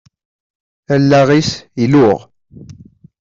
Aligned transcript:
Allaɣ-is 0.93 1.51
iluɣ. 1.83 2.19